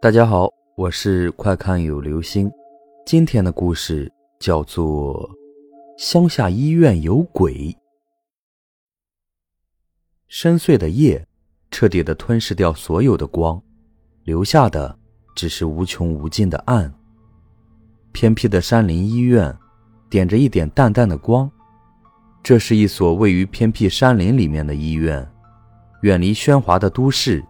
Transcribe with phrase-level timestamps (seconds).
[0.00, 2.48] 大家好，我是快看有流星。
[3.04, 5.28] 今天的故事叫做
[5.96, 7.52] 《乡下医院有鬼》。
[10.28, 11.26] 深邃的夜
[11.72, 13.60] 彻底的吞噬掉所有的光，
[14.22, 14.96] 留下的
[15.34, 16.94] 只是无穷无尽的暗。
[18.12, 19.52] 偏僻的山林医院
[20.08, 21.50] 点着一点淡淡的光。
[22.40, 25.28] 这是一所位于偏僻山林里面的医院，
[26.02, 27.44] 远离喧哗的都市，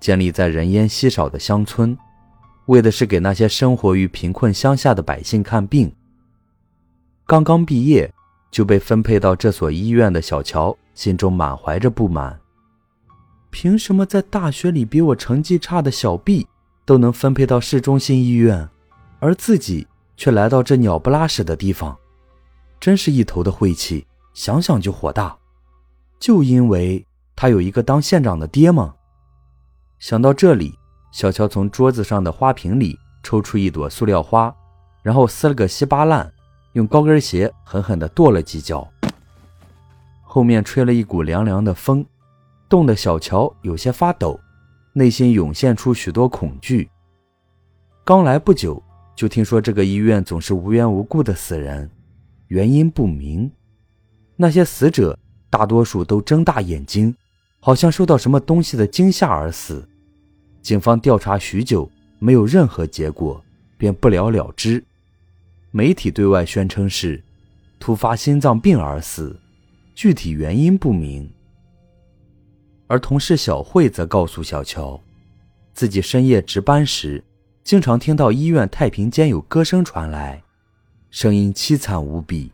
[0.00, 1.96] 建立在人烟稀少的乡村，
[2.66, 5.92] 为的是给那些生活于贫困乡下的百姓看病。
[7.26, 8.12] 刚刚毕业
[8.50, 12.38] 就被分配到这所医院的小乔，心中满怀着不满：
[13.50, 16.46] 凭什么在大学里比我成绩差的小 B
[16.84, 18.68] 都能分配到市中心医院，
[19.18, 21.96] 而自己却来到这鸟不拉屎的地方？
[22.78, 25.36] 真是一头的晦气，想想就火大。
[26.20, 27.04] 就因为
[27.34, 28.94] 他有一个当县长的爹吗？
[29.98, 30.74] 想到这里，
[31.10, 34.54] 小乔从桌子上的花瓶里抽出一朵塑料花，
[35.02, 36.30] 然后撕了个稀巴烂，
[36.74, 38.86] 用高跟鞋狠狠地跺了几脚。
[40.22, 42.04] 后面吹了一股凉凉的风，
[42.68, 44.38] 冻得小乔有些发抖，
[44.92, 46.90] 内心涌现出许多恐惧。
[48.04, 48.82] 刚来不久，
[49.14, 51.90] 就听说这个医院总是无缘无故的死人。
[52.48, 53.50] 原因不明，
[54.36, 57.16] 那些死者大多数都睁大眼睛，
[57.58, 59.88] 好像受到什么东西的惊吓而死。
[60.66, 63.40] 警方调查许久，没有任何结果，
[63.78, 64.82] 便不了了之。
[65.70, 67.22] 媒体对外宣称是
[67.78, 69.38] 突发心脏病而死，
[69.94, 71.30] 具体原因不明。
[72.88, 75.00] 而同事小慧则告诉小乔，
[75.72, 77.22] 自己深夜值班时，
[77.62, 80.42] 经常听到医院太平间有歌声传来。
[81.10, 82.50] 声音凄惨无比，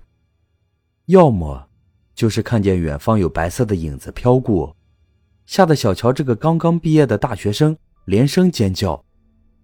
[1.06, 1.66] 要么
[2.14, 4.76] 就是看见远方有白色的影子飘过，
[5.46, 7.74] 吓得小乔这个刚刚毕业的大学生
[8.04, 9.02] 连声尖叫，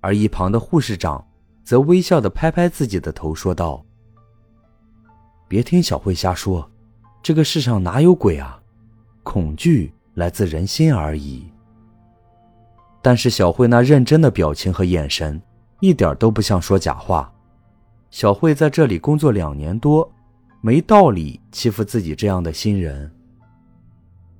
[0.00, 1.26] 而一旁的护士长
[1.64, 3.84] 则微笑的拍拍自己的头，说道
[5.48, 6.70] ：“别听小慧瞎说，
[7.22, 8.60] 这个世上哪有鬼啊？
[9.22, 11.50] 恐惧来自人心而已。”
[13.02, 15.40] 但是小慧那认真的表情和眼神，
[15.80, 17.32] 一点都不像说假话。
[18.10, 20.10] 小慧在这里工作两年多，
[20.60, 23.10] 没道理欺负自己这样的新人。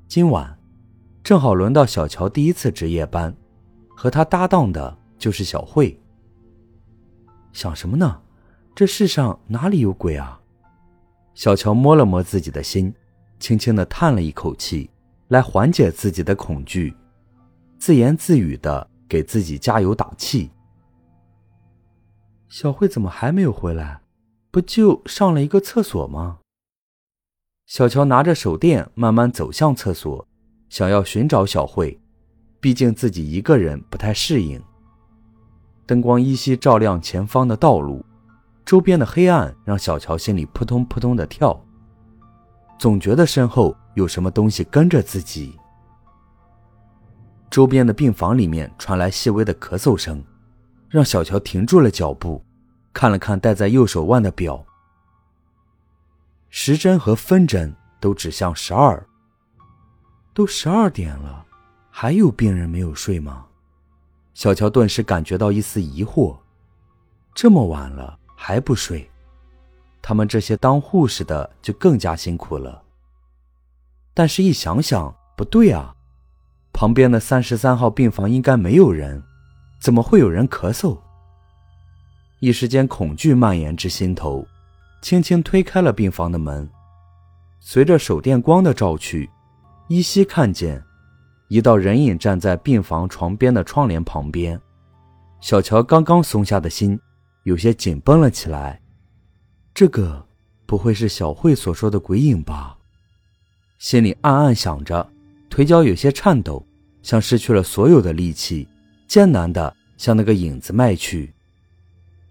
[0.06, 0.59] 今晚，
[1.22, 3.34] 正好轮到小乔第一次值夜班，
[4.00, 6.00] 和他搭档的就是小慧。
[7.53, 8.22] 想什么呢？
[8.72, 10.41] 这世上哪里有鬼啊？
[11.34, 12.94] 小乔摸了摸自己的心，
[13.41, 14.88] 轻轻的叹了一口气，
[15.26, 16.94] 来缓解自己的恐惧，
[17.76, 20.48] 自言自语的给自己加油打气。
[22.48, 24.00] 小慧怎么还没有回来？
[24.53, 26.38] 不就上了一个厕所吗？
[27.66, 30.25] 小乔拿着手电慢慢走向厕所，
[30.69, 32.00] 想要寻找小慧，
[32.61, 34.63] 毕竟自己一个人不太适应。
[35.87, 38.05] 灯光依稀照亮前方的道路，
[38.65, 41.59] 周边的黑暗让小乔心里扑通扑通的跳，
[42.79, 45.59] 总觉得身后有什么东西跟着自己。
[47.51, 50.23] 周边的病房里面传来细微的咳嗽声。
[50.91, 52.43] 让小乔停住了脚步，
[52.95, 54.65] 看了看戴在右手腕的表，
[56.49, 59.07] 时针和分针都指向十二。
[60.33, 61.45] 都十二点了，
[62.00, 63.44] 还有病人没有睡吗？
[64.32, 66.36] 小乔顿时感觉到一丝疑惑。
[67.34, 69.10] 这么晚了还不睡，
[70.00, 72.84] 他们这些当护士的就更加辛苦了。
[74.14, 75.92] 但是，一想想不对啊，
[76.72, 79.20] 旁边的三十三号病房应该没有人。
[79.80, 80.97] 怎么会有人咳嗽？
[82.38, 84.47] 一时间，恐惧蔓延至心头，
[85.03, 86.70] 轻轻推开了病房的门。
[87.59, 89.28] 随着手电光的照去，
[89.88, 90.80] 依稀看见
[91.48, 94.60] 一道人影站在病房床边的窗帘旁边。
[95.41, 96.98] 小乔刚刚松下的心
[97.44, 98.81] 有些紧绷了起来。
[99.75, 100.26] 这个
[100.66, 102.76] 不会是小慧所说的鬼影吧？
[103.78, 105.09] 心里暗暗想着，
[105.48, 106.66] 腿脚有些颤抖，
[107.03, 108.69] 像失去了所有的力气。
[109.06, 111.33] 艰难地向那个影子迈去。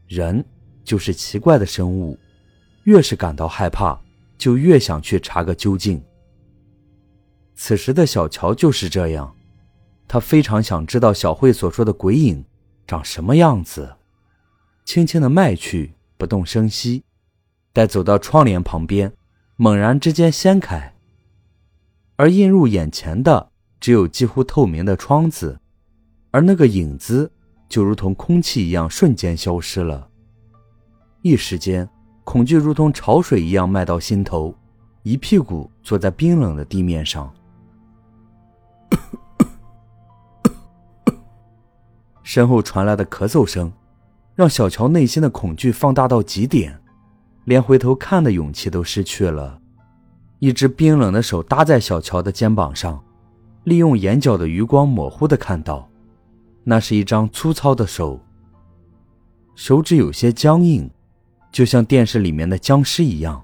[0.07, 0.45] 人
[0.83, 2.15] 就是奇怪的生物，
[2.83, 3.99] 越是感到害怕，
[4.37, 5.99] 就越想去查个究竟。
[7.59, 9.35] 此时的小乔就是这样，
[10.07, 12.45] 他非常想知道小慧所说的鬼影
[12.85, 13.95] 长什么样子。
[14.85, 17.03] 轻轻地迈去，不动声息，
[17.73, 19.11] 待走到窗帘旁边，
[19.55, 20.93] 猛然之间掀开，
[22.15, 23.49] 而映入眼前的
[23.79, 25.59] 只有几乎透明的窗子。
[26.29, 27.31] 而那个影子
[27.67, 30.07] 就如同空气一样，瞬间消失了。
[31.23, 31.89] 一时间，
[32.23, 34.53] 恐惧如同潮水一样漫到心头，
[35.01, 37.33] 一屁股坐在冰冷的地面上。
[42.27, 43.71] 身后传来的咳嗽声，
[44.35, 46.77] 让小乔内心的恐惧放大到极点，
[47.45, 49.57] 连回头看的勇气都失去了。
[50.39, 53.01] 一只冰冷的手搭在小乔的肩膀上，
[53.63, 55.89] 利用眼角的余光模糊的看到，
[56.65, 58.19] 那是一张粗糙的手，
[59.55, 60.91] 手指有些僵硬，
[61.49, 63.41] 就像电视里面的僵尸一样，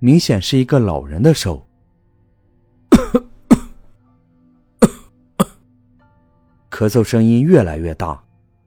[0.00, 1.67] 明显是一个老人的手。
[6.78, 8.22] 咳嗽声音越来越大，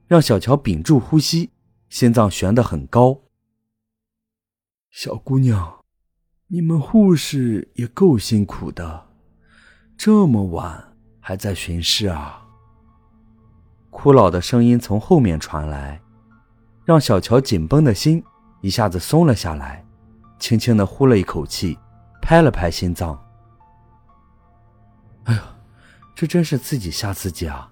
[0.06, 1.50] 让小乔屏住呼吸，
[1.88, 3.18] 心脏悬得很高。
[4.90, 5.82] 小姑娘，
[6.48, 9.06] 你们护士也够辛苦的，
[9.96, 12.46] 这么晚还在巡视啊！
[13.88, 15.98] 枯老的声音从后面传来，
[16.84, 18.22] 让小乔紧绷的心
[18.60, 19.82] 一下子松了下来，
[20.38, 21.78] 轻轻的呼了一口气，
[22.20, 23.18] 拍了拍心脏。
[25.24, 25.56] 哎呀，
[26.14, 27.71] 这真是自己吓自己啊！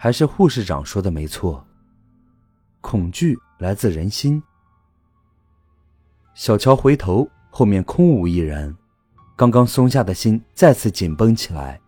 [0.00, 1.66] 还是护士长说的没错，
[2.80, 4.40] 恐惧来自人心。
[6.34, 8.76] 小乔回头，后面空无一人，
[9.34, 11.80] 刚刚松下的心再次紧绷起来。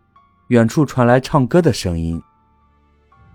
[0.48, 2.20] 远处传来唱歌的声音：“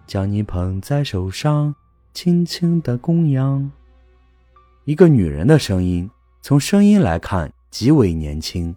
[0.06, 1.74] 将你捧在手上，
[2.14, 3.72] 轻轻的供养。”
[4.84, 6.12] 一个女人的声音，
[6.42, 8.76] 从声音来看极为年轻。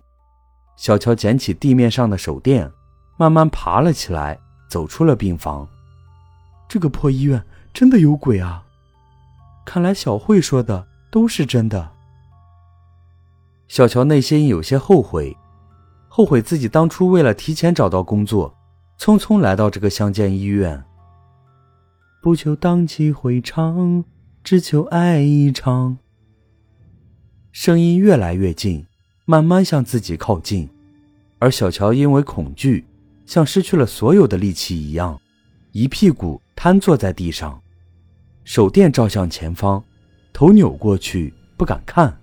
[0.76, 2.70] 小乔捡起地面上的手电，
[3.16, 4.38] 慢慢爬了起来，
[4.70, 5.68] 走出了病房。
[6.68, 7.42] 这个破医院
[7.72, 8.64] 真的有鬼啊！
[9.64, 11.90] 看来小慧说的都是真的。
[13.68, 15.36] 小乔内心有些后悔，
[16.08, 18.54] 后悔自己当初为了提前找到工作，
[18.98, 20.84] 匆匆来到这个乡间医院。
[22.22, 24.04] 不求荡气回肠，
[24.42, 25.98] 只求爱一场。
[27.52, 28.86] 声音越来越近，
[29.24, 30.68] 慢慢向自己靠近，
[31.38, 32.86] 而小乔因为恐惧，
[33.26, 35.20] 像失去了所有的力气一样，
[35.72, 36.40] 一屁股。
[36.60, 37.62] 瘫坐在地上，
[38.42, 39.84] 手电照向前方，
[40.32, 42.18] 头扭过去不敢看。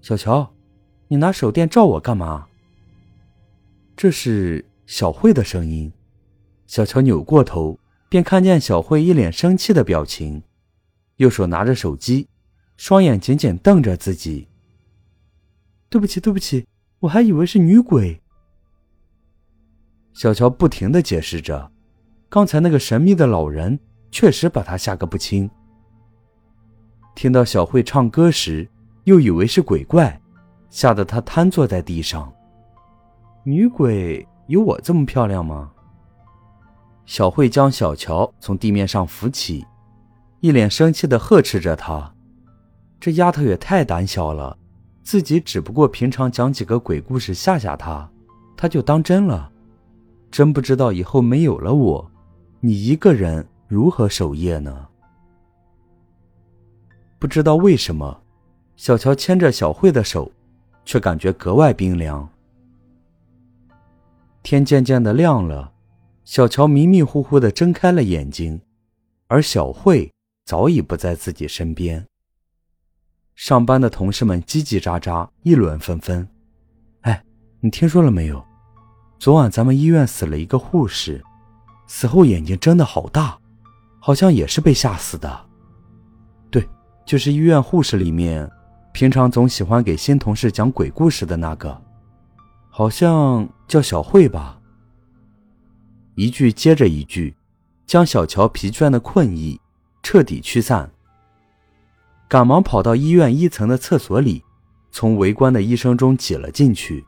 [0.00, 0.48] 小乔，
[1.08, 2.46] 你拿手电照我干嘛？
[3.96, 5.92] 这是小慧的声音。
[6.68, 7.76] 小乔扭过头，
[8.08, 10.44] 便看见小慧一脸生气的表情，
[11.16, 12.28] 右手拿着手机，
[12.76, 14.46] 双眼紧紧瞪着自己。
[15.88, 16.64] 对不起，对不起，
[17.00, 18.22] 我还以为是女鬼。
[20.12, 21.70] 小乔不停的解释着。
[22.28, 23.78] 刚才那个神秘的老人
[24.10, 25.50] 确实把他吓个不轻。
[27.16, 28.68] 听到小慧唱歌时，
[29.04, 30.20] 又以为是鬼怪，
[30.68, 32.32] 吓得他瘫坐在地上。
[33.42, 35.70] 女鬼有我这么漂亮吗？
[37.04, 39.66] 小慧将小乔从地面上扶起，
[40.38, 42.14] 一脸生气的呵斥着他
[43.00, 44.56] ：“这丫头也太胆小了，
[45.02, 48.08] 自己只不过平常讲几个鬼故事吓吓她，
[48.56, 49.49] 她就当真了。
[50.30, 52.10] 真不知道以后没有了我。”
[52.62, 54.86] 你一个人如何守夜呢？
[57.18, 58.22] 不知道为什么，
[58.76, 60.30] 小乔牵着小慧的手，
[60.84, 62.28] 却感觉格外冰凉。
[64.42, 65.72] 天渐渐的亮了，
[66.24, 68.60] 小乔迷迷糊糊的睁开了眼睛，
[69.26, 70.12] 而小慧
[70.44, 72.06] 早已不在自己身边。
[73.34, 76.28] 上班的同事们叽叽喳喳，议论纷纷。
[77.00, 77.24] 哎，
[77.60, 78.49] 你听说了没有？
[79.20, 81.22] 昨晚咱们医院死了一个护士。
[81.86, 83.38] 死后眼睛睁得好大，
[83.98, 85.46] 好像也是被吓死的。
[86.50, 86.66] 对，
[87.04, 88.50] 就是医院护士里面，
[88.94, 91.78] 平常总喜欢给新同事讲鬼故事的那个，
[92.70, 94.58] 好像叫小慧吧。
[96.14, 97.36] 一句接着一句，
[97.84, 99.60] 将小乔疲倦的困意
[100.02, 100.90] 彻底驱散。
[102.26, 104.42] 赶忙跑到医院一层的厕所里，
[104.90, 107.04] 从围观的医生中挤了进去。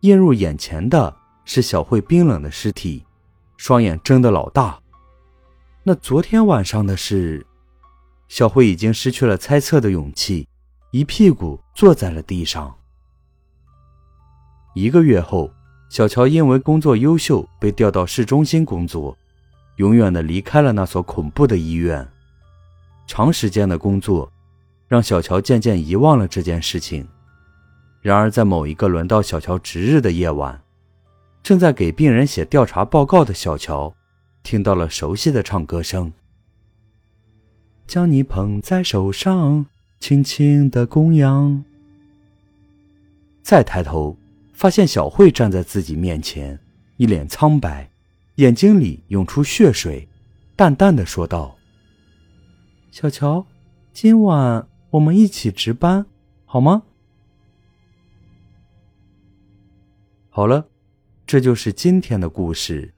[0.00, 1.14] 映入眼前的
[1.46, 3.02] 是小慧冰冷的尸体。
[3.56, 4.78] 双眼睁得老大，
[5.82, 7.46] 那昨天晚上的事，
[8.28, 10.46] 小慧已经失去了猜测的勇气，
[10.90, 12.76] 一屁股坐在了地上。
[14.74, 15.50] 一个月后，
[15.88, 19.16] 小乔因为工作优秀被调到市中心工作，
[19.76, 22.06] 永远的离开了那所恐怖的医院。
[23.06, 24.30] 长时间的工作，
[24.86, 27.08] 让小乔渐渐遗忘了这件事情。
[28.02, 30.62] 然而，在某一个轮到小乔值日的夜晚。
[31.46, 33.94] 正在给病人写调查报告的小乔，
[34.42, 36.12] 听到了熟悉的唱歌声。
[37.86, 39.64] 将你捧在手上，
[40.00, 41.64] 轻轻的供养。
[43.42, 44.16] 再抬头，
[44.54, 46.58] 发现小慧站在自己面前，
[46.96, 47.88] 一脸苍白，
[48.34, 50.08] 眼睛里涌出血水，
[50.56, 51.56] 淡淡的说道
[52.90, 53.46] ：“小乔，
[53.92, 56.06] 今晚我们一起值班，
[56.44, 56.82] 好吗？”
[60.28, 60.66] 好了。
[61.26, 62.94] 这就是今天的故事，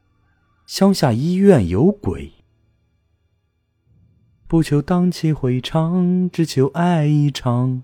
[0.66, 2.30] 乡下医院有鬼。
[4.46, 7.82] 不求荡气回肠，只求爱一场。